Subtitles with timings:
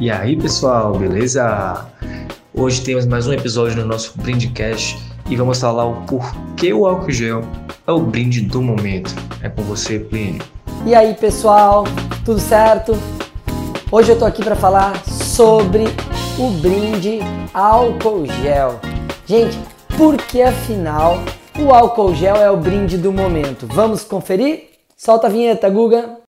[0.00, 1.86] E aí, pessoal, beleza?
[2.54, 4.98] Hoje temos mais um episódio no nosso Brindcast
[5.28, 7.42] e vamos falar o porquê o álcool gel
[7.86, 9.14] é o brinde do momento.
[9.42, 10.42] É com você, Plínio.
[10.86, 11.84] E aí, pessoal,
[12.24, 12.94] tudo certo?
[13.92, 15.84] Hoje eu tô aqui para falar sobre
[16.38, 17.18] o brinde
[17.52, 18.80] álcool gel.
[19.26, 19.58] Gente,
[19.98, 21.18] por que afinal
[21.58, 23.66] o álcool gel é o brinde do momento?
[23.66, 24.70] Vamos conferir?
[24.96, 26.19] Solta a vinheta, Guga.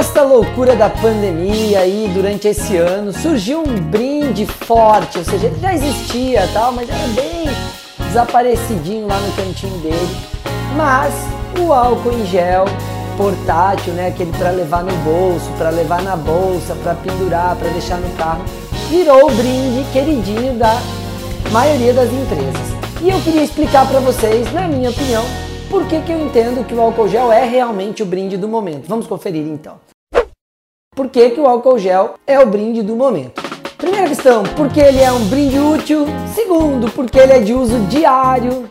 [0.00, 5.48] Com esta loucura da pandemia aí durante esse ano, surgiu um brinde forte, ou seja,
[5.48, 7.44] ele já existia tal, mas era bem
[8.06, 10.16] desaparecidinho lá no cantinho dele.
[10.74, 11.12] Mas
[11.60, 12.64] o álcool em gel
[13.14, 17.98] portátil, né, aquele para levar no bolso, para levar na bolsa, para pendurar, para deixar
[17.98, 18.42] no carro,
[18.88, 20.80] virou o brinde queridinho da
[21.52, 23.02] maioria das empresas.
[23.02, 25.26] E eu queria explicar para vocês, na minha opinião,
[25.68, 28.88] por que, que eu entendo que o álcool gel é realmente o brinde do momento.
[28.88, 29.89] Vamos conferir então.
[31.00, 33.42] Por que, que o álcool gel é o brinde do momento?
[33.78, 36.04] Primeira questão, porque ele é um brinde útil.
[36.34, 38.68] Segundo, porque ele é de uso diário.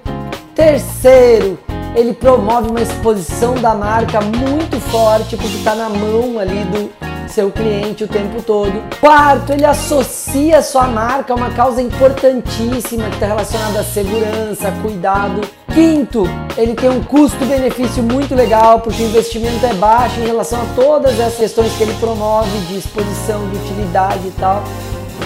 [0.53, 1.57] Terceiro,
[1.95, 7.51] ele promove uma exposição da marca muito forte, porque está na mão ali do seu
[7.51, 8.73] cliente o tempo todo.
[8.99, 15.41] Quarto, ele associa sua marca a uma causa importantíssima que está relacionada à segurança, cuidado.
[15.73, 16.23] Quinto,
[16.57, 21.19] ele tem um custo-benefício muito legal, porque o investimento é baixo em relação a todas
[21.19, 24.63] essas questões que ele promove de exposição, de utilidade e tal.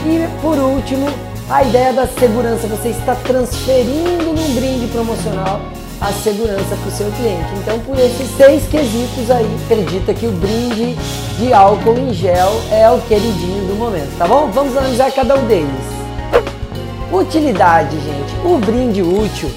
[0.06, 1.08] E por último,
[1.50, 5.62] a ideia da segurança, você está transferindo num brinde promocional
[6.04, 7.48] a segurança para o seu cliente.
[7.62, 10.98] Então, por esses seis quesitos aí, acredita que o brinde
[11.40, 14.52] de álcool em gel é o queridinho do momento, tá bom?
[14.52, 15.70] Vamos analisar cada um deles.
[17.10, 18.36] Utilidade, gente.
[18.46, 19.50] O brinde útil,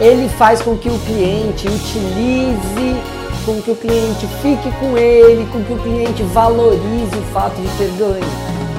[0.00, 2.96] ele faz com que o cliente utilize,
[3.44, 7.68] com que o cliente fique com ele, com que o cliente valorize o fato de
[7.76, 8.24] ter ganho.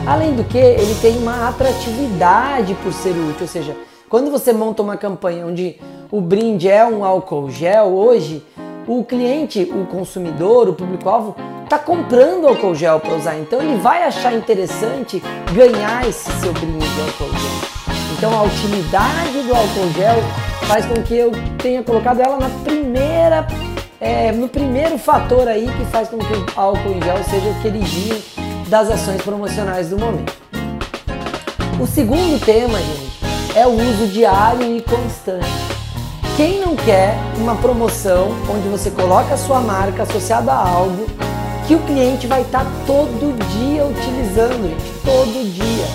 [0.08, 3.75] Além do que, ele tem uma atratividade por ser útil, ou seja,
[4.09, 5.75] quando você monta uma campanha onde
[6.09, 8.44] o brinde é um álcool gel, hoje
[8.88, 14.03] o cliente, o consumidor, o público-alvo está comprando álcool gel para usar, então ele vai
[14.03, 15.22] achar interessante
[15.53, 17.96] ganhar esse seu brinde de álcool gel.
[18.17, 20.16] Então a utilidade do álcool gel
[20.67, 21.31] faz com que eu
[21.62, 23.46] tenha colocado ela na primeira,
[24.00, 27.62] é, no primeiro fator aí que faz com que o álcool em gel seja o
[27.62, 28.23] queridinho
[28.69, 30.34] das ações promocionais do momento.
[31.79, 33.19] O segundo tema, gente,
[33.56, 35.77] é o uso diário e constante.
[36.38, 41.08] Quem não quer uma promoção onde você coloca a sua marca associada a algo
[41.68, 45.86] que o cliente vai estar todo dia utilizando, gente, todo dia.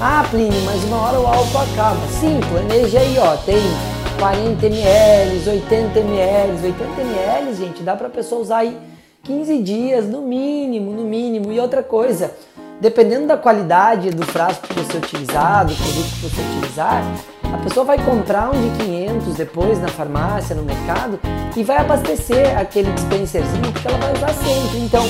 [0.00, 2.00] Ah, Plínio, mas uma hora o álcool acaba.
[2.08, 3.60] Sim, planeja aí, ó, tem
[4.18, 8.78] 40 ml, 80 ml, 80 ml, gente, dá para a pessoa usar aí
[9.24, 11.52] 15 dias, no mínimo, no mínimo.
[11.52, 12.32] E outra coisa,
[12.80, 17.04] dependendo da qualidade do frasco que você utilizar, do produto que você utilizar,
[17.52, 21.20] a pessoa vai comprar um de 500 depois na farmácia, no mercado
[21.54, 24.78] e vai abastecer aquele dispenserzinho que ela vai usar sempre.
[24.78, 25.04] Então,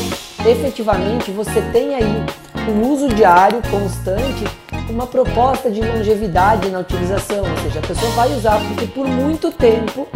[0.45, 2.27] efetivamente, você tem aí
[2.69, 4.45] um uso diário constante,
[4.91, 9.51] uma proposta de longevidade na utilização, ou seja, a pessoa vai usar porque por muito
[9.53, 10.09] tempo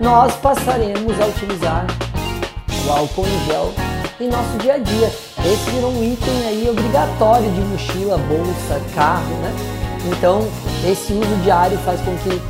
[0.00, 1.86] nós passaremos a utilizar
[2.86, 3.72] o álcool em gel
[4.18, 5.08] em nosso dia a dia.
[5.44, 9.85] Esse virou um item aí obrigatório de mochila, bolsa, carro, né?
[10.06, 10.46] Então,
[10.84, 12.40] esse uso diário faz com que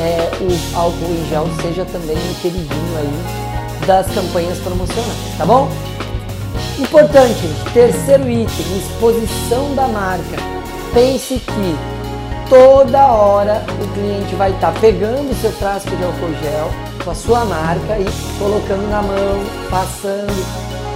[0.00, 5.68] é, o álcool em gel seja também um queridinho aí das campanhas promocionais, tá bom?
[6.78, 7.40] Importante,
[7.72, 10.36] terceiro item, exposição da marca.
[10.92, 11.76] Pense que
[12.48, 16.70] toda hora o cliente vai estar tá pegando o seu frasco de álcool gel
[17.04, 20.44] com a sua marca e colocando na mão, passando,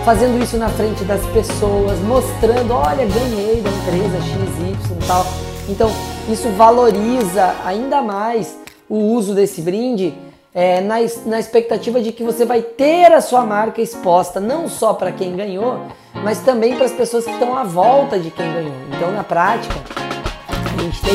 [0.04, 5.47] fazendo isso na frente das pessoas, mostrando, olha, ganhei da empresa XY e tal.
[5.68, 5.90] Então,
[6.28, 8.56] isso valoriza ainda mais
[8.88, 10.14] o uso desse brinde
[10.54, 14.94] é, na, na expectativa de que você vai ter a sua marca exposta não só
[14.94, 15.82] para quem ganhou,
[16.14, 18.74] mas também para as pessoas que estão à volta de quem ganhou.
[18.96, 19.74] Então, na prática,
[20.48, 21.14] a gente tem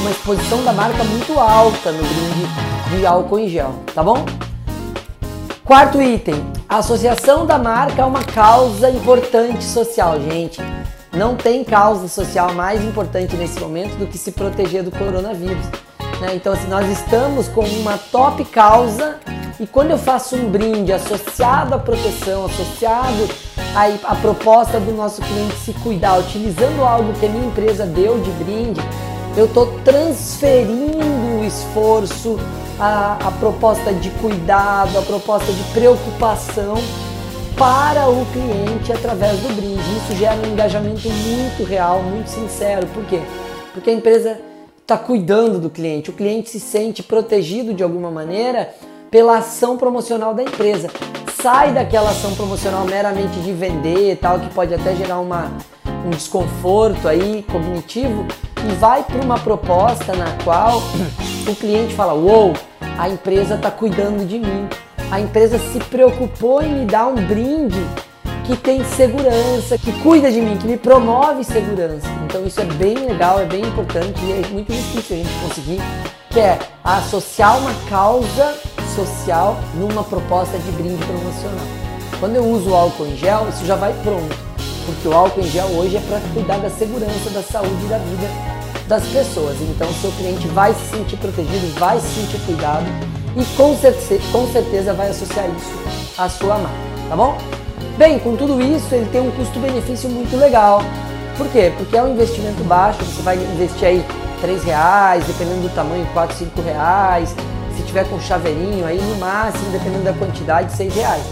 [0.00, 4.26] uma exposição da marca muito alta no brinde de álcool em gel, tá bom?
[5.64, 10.60] Quarto item, a associação da marca a uma causa importante social, gente.
[11.16, 15.64] Não tem causa social mais importante nesse momento do que se proteger do coronavírus.
[16.20, 16.34] Né?
[16.34, 19.18] Então, assim, nós estamos com uma top causa
[19.60, 23.28] e quando eu faço um brinde associado à proteção, associado
[23.76, 28.18] à, à proposta do nosso cliente se cuidar, utilizando algo que a minha empresa deu
[28.18, 28.80] de brinde,
[29.36, 30.98] eu estou transferindo
[31.40, 32.38] o esforço,
[32.78, 36.74] a, a proposta de cuidado, a proposta de preocupação
[37.56, 39.80] para o cliente através do brinde.
[39.96, 42.86] Isso gera um engajamento muito real, muito sincero.
[42.88, 43.20] Por quê?
[43.72, 44.40] Porque a empresa
[44.80, 48.74] está cuidando do cliente, o cliente se sente protegido de alguma maneira
[49.10, 50.90] pela ação promocional da empresa.
[51.40, 55.50] Sai daquela ação promocional meramente de vender tal, que pode até gerar uma,
[56.06, 58.26] um desconforto aí cognitivo
[58.68, 60.82] e vai para uma proposta na qual
[61.48, 62.52] o cliente fala: Uou,
[62.98, 64.68] a empresa está cuidando de mim,
[65.10, 67.80] a empresa se preocupou em me dar um brinde
[68.44, 72.06] que tem segurança, que cuida de mim, que me promove segurança.
[72.24, 75.80] Então isso é bem legal, é bem importante e é muito difícil a gente conseguir,
[76.30, 78.54] que é associar uma causa
[78.94, 81.66] social numa proposta de brinde promocional.
[82.20, 84.36] Quando eu uso o álcool em gel, isso já vai pronto,
[84.86, 87.98] porque o álcool em gel hoje é para cuidar da segurança, da saúde e da
[87.98, 88.28] vida
[88.86, 89.56] das pessoas.
[89.60, 92.84] Então o seu cliente vai se sentir protegido, vai se sentir cuidado
[93.36, 96.78] e com certeza, com certeza vai associar isso à sua marca,
[97.08, 97.36] tá bom?
[97.96, 100.82] Bem, com tudo isso, ele tem um custo-benefício muito legal.
[101.36, 101.72] Por quê?
[101.76, 104.04] Porque é um investimento baixo, você vai investir aí
[104.40, 107.34] 3 reais, dependendo do tamanho, 4, 5 reais.
[107.76, 111.22] Se tiver com chaveirinho aí, no máximo, dependendo da quantidade, 6 reais.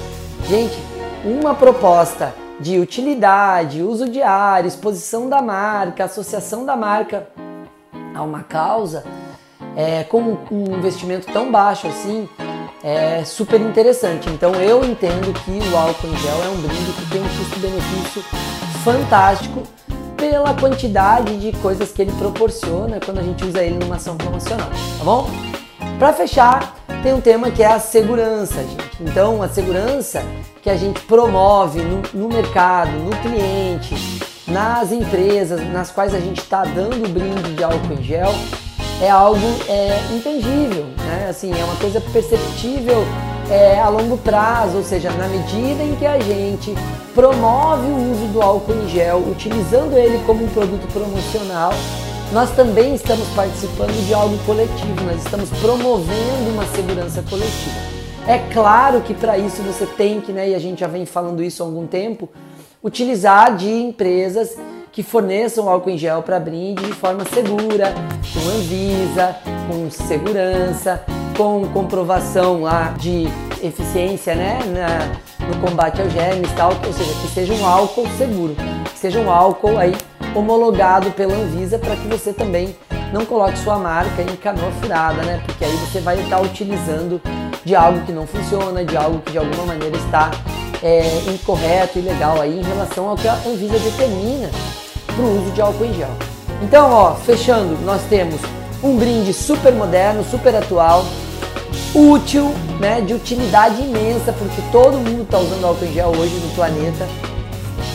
[0.48, 0.76] Gente,
[1.24, 7.28] uma proposta de utilidade, uso diário, exposição da marca, associação da marca
[8.14, 9.04] a uma causa,
[9.76, 12.28] é, com um investimento tão baixo assim,
[12.82, 14.28] é super interessante.
[14.30, 18.22] Então eu entendo que o álcool em gel é um brinde que tem um custo-benefício
[18.84, 19.62] fantástico
[20.16, 24.68] pela quantidade de coisas que ele proporciona quando a gente usa ele numa ação promocional,
[24.98, 25.28] tá bom?
[25.98, 29.02] Para fechar, tem um tema que é a segurança, gente.
[29.02, 30.22] Então, a segurança
[30.62, 33.94] que a gente promove no, no mercado, no cliente,
[34.46, 38.32] nas empresas nas quais a gente está dando brinde de álcool em gel,
[39.00, 41.28] é algo é, intangível, né?
[41.28, 43.04] Assim, é uma coisa perceptível
[43.50, 46.74] é, a longo prazo, ou seja, na medida em que a gente
[47.14, 51.72] promove o uso do álcool em gel, utilizando ele como um produto promocional,
[52.32, 57.76] nós também estamos participando de algo coletivo, nós estamos promovendo uma segurança coletiva.
[58.26, 61.42] É claro que para isso você tem que, né, e a gente já vem falando
[61.42, 62.28] isso há algum tempo,
[62.82, 64.56] utilizar de empresas
[64.92, 67.94] que forneçam álcool em gel para brinde de forma segura,
[68.32, 69.34] com Anvisa,
[69.66, 71.02] com segurança,
[71.36, 73.26] com comprovação lá de
[73.62, 78.54] eficiência né, na, no combate aos germes, tal, ou seja, que seja um álcool seguro,
[78.92, 79.96] que seja um álcool aí
[80.34, 82.76] homologado pela Anvisa para que você também
[83.14, 85.42] não coloque sua marca em canoa furada, né?
[85.46, 87.20] Porque aí você vai estar utilizando
[87.64, 90.30] de algo que não funciona, de algo que de alguma maneira está
[90.82, 94.50] é, incorreto ilegal aí em relação ao que a Anvisa determina
[95.14, 96.10] para o uso de álcool em gel.
[96.62, 98.40] Então, ó, fechando, nós temos
[98.82, 101.04] um brinde super moderno, super atual,
[101.94, 106.54] útil, né, de utilidade imensa, porque todo mundo está usando álcool em gel hoje no
[106.54, 107.06] planeta,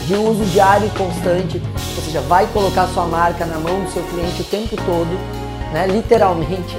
[0.06, 1.62] de uso diário e constante,
[1.96, 5.18] ou seja, vai colocar sua marca na mão do seu cliente o tempo todo,
[5.72, 6.76] né, literalmente.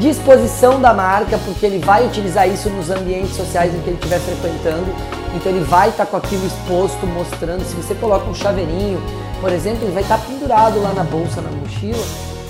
[0.00, 4.18] Disposição da marca, porque ele vai utilizar isso nos ambientes sociais em que ele estiver
[4.18, 4.92] frequentando,
[5.36, 7.64] então ele vai estar tá com aquilo exposto, mostrando.
[7.64, 9.00] Se você coloca um chaveirinho,
[9.40, 12.04] por exemplo, ele vai estar tá pendurado lá na bolsa, na mochila,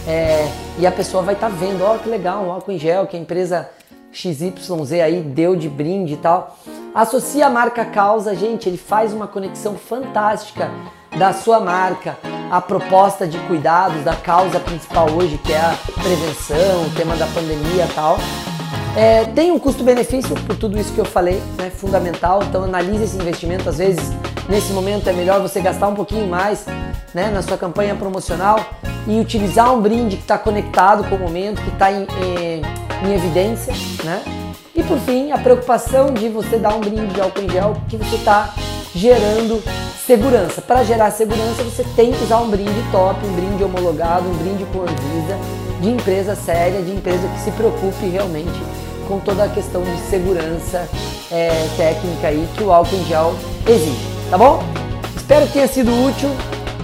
[0.06, 2.78] é, e a pessoa vai estar tá vendo, ó, oh, que legal, um álcool em
[2.78, 3.68] gel que a empresa
[4.12, 6.56] XYZ aí deu de brinde e tal.
[6.94, 10.70] Associa a marca causa, gente, ele faz uma conexão fantástica
[11.18, 12.16] da sua marca,
[12.50, 17.26] a proposta de cuidados da causa principal hoje, que é a prevenção, o tema da
[17.26, 18.16] pandemia e tal.
[18.97, 22.42] É, tem um custo-benefício por tudo isso que eu falei, né, fundamental.
[22.44, 23.68] Então analise esse investimento.
[23.68, 24.12] Às vezes,
[24.48, 26.66] nesse momento, é melhor você gastar um pouquinho mais
[27.12, 28.58] né, na sua campanha promocional
[29.06, 32.06] e utilizar um brinde que está conectado com o momento, que está em,
[33.02, 33.72] em, evidência.
[34.02, 34.22] Né?
[34.74, 37.96] E por fim, a preocupação de você dar um brinde de álcool em gel que
[37.96, 38.54] você está
[38.94, 39.62] gerando
[40.06, 40.60] segurança.
[40.60, 44.64] Para gerar segurança, você tem que usar um brinde top, um brinde homologado, um brinde
[44.66, 45.38] com Anvisa,
[45.80, 48.62] de empresa séria, de empresa que se preocupe realmente
[49.06, 50.88] com toda a questão de segurança
[51.30, 53.34] é, técnica aí que o álcool em gel
[53.66, 54.58] exige, tá bom?
[55.14, 56.28] Espero que tenha sido útil.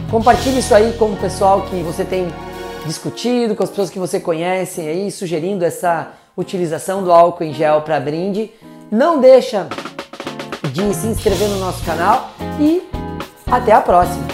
[0.09, 2.33] Compartilhe isso aí com o pessoal que você tem
[2.87, 7.83] discutido, com as pessoas que você conhece aí, sugerindo essa utilização do álcool em gel
[7.83, 8.53] para brinde.
[8.89, 9.67] Não deixa
[10.73, 12.31] de se inscrever no nosso canal
[12.61, 12.89] e
[13.51, 14.30] até a próxima!